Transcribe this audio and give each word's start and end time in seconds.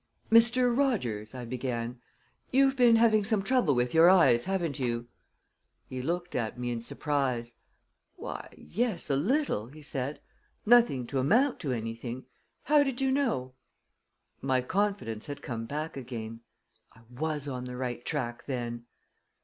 "Mr. 0.31 0.75
Rogers," 0.75 1.35
I 1.35 1.45
began, 1.45 1.99
"you've 2.49 2.75
been 2.75 2.95
having 2.95 3.23
some 3.23 3.43
trouble 3.43 3.75
with 3.75 3.93
your 3.93 4.09
eyes, 4.09 4.45
haven't 4.45 4.79
you?" 4.79 5.07
He 5.87 6.01
looked 6.01 6.33
at 6.33 6.57
me 6.57 6.71
in 6.71 6.81
surprise. 6.81 7.53
"Why, 8.15 8.49
yes, 8.57 9.11
a 9.11 9.15
little," 9.15 9.67
he 9.67 9.83
said. 9.83 10.19
"Nothing 10.65 11.05
to 11.05 11.19
amount 11.19 11.59
to 11.59 11.71
anything. 11.71 12.25
How 12.63 12.81
did 12.81 12.99
you 12.99 13.11
know?" 13.11 13.53
My 14.41 14.61
confidence 14.61 15.27
had 15.27 15.43
come 15.43 15.67
back 15.67 15.95
again. 15.95 16.39
I 16.93 17.01
was 17.07 17.47
on 17.47 17.65
the 17.65 17.77
right 17.77 18.03
track, 18.03 18.45
then! 18.47 18.85